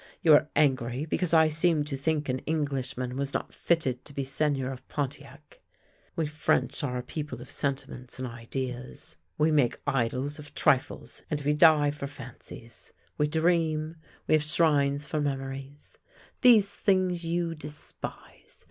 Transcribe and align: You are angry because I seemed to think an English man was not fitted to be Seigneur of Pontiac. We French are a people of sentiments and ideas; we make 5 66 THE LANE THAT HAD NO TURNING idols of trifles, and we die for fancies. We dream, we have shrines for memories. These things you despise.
You 0.23 0.33
are 0.33 0.49
angry 0.55 1.05
because 1.05 1.31
I 1.31 1.47
seemed 1.47 1.85
to 1.89 1.95
think 1.95 2.27
an 2.27 2.39
English 2.47 2.97
man 2.97 3.15
was 3.17 3.35
not 3.35 3.53
fitted 3.53 4.03
to 4.05 4.15
be 4.15 4.23
Seigneur 4.23 4.71
of 4.71 4.87
Pontiac. 4.87 5.61
We 6.15 6.25
French 6.25 6.83
are 6.83 6.97
a 6.97 7.03
people 7.03 7.39
of 7.39 7.51
sentiments 7.51 8.17
and 8.17 8.27
ideas; 8.27 9.15
we 9.37 9.51
make 9.51 9.75
5 9.83 9.83
66 9.83 9.85
THE 9.85 9.91
LANE 9.91 9.99
THAT 9.99 10.01
HAD 10.01 10.01
NO 10.01 10.07
TURNING 10.07 10.07
idols 10.07 10.39
of 10.39 10.55
trifles, 10.55 11.21
and 11.29 11.41
we 11.41 11.53
die 11.53 11.91
for 11.91 12.07
fancies. 12.07 12.93
We 13.19 13.27
dream, 13.27 13.95
we 14.25 14.33
have 14.33 14.43
shrines 14.43 15.07
for 15.07 15.21
memories. 15.21 15.99
These 16.41 16.73
things 16.73 17.23
you 17.23 17.53
despise. 17.53 18.57